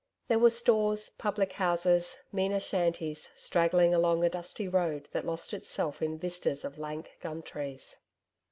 [0.29, 6.01] There were stores, public houses, meaner shanties straggling along a dusty road that lost itself
[6.01, 7.97] in vistas of lank gum trees.